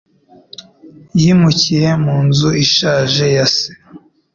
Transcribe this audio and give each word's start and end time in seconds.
Yimukiye 1.21 1.89
mu 2.03 2.15
nzu 2.27 2.49
ishaje 2.63 3.25
ya 3.35 3.45
se. 3.55 3.69